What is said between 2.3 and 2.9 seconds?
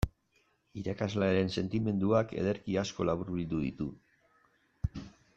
ederki